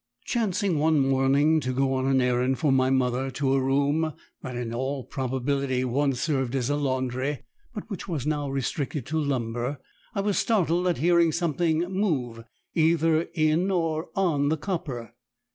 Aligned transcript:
Chancing 0.25 0.79
one 0.79 0.97
morning 0.97 1.59
to 1.59 1.71
go 1.73 1.93
on 1.93 2.07
an 2.07 2.21
errand 2.21 2.57
for 2.57 2.71
my 2.71 2.89
mother 2.89 3.29
to 3.29 3.53
a 3.53 3.61
room 3.61 4.13
that 4.41 4.55
had 4.55 4.57
in 4.57 4.73
all 4.73 5.03
probability 5.03 5.85
once 5.85 6.19
served 6.19 6.55
as 6.55 6.71
a 6.71 6.75
laundry, 6.75 7.43
but 7.75 7.87
which 7.87 8.07
was 8.07 8.25
now 8.25 8.49
restricted 8.49 9.05
to 9.05 9.19
lumber, 9.19 9.77
I 10.15 10.21
was 10.21 10.39
startled 10.39 10.87
at 10.87 10.97
hearing 10.97 11.31
something 11.31 11.81
move 11.87 12.43
either 12.73 13.27
in 13.35 13.69
or 13.69 14.09
on 14.15 14.49
the 14.49 14.57
copper. 14.57 15.13